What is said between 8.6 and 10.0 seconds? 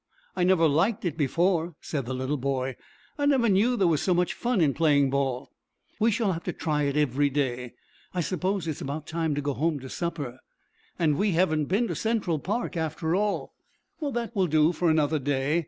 it is about time to go home to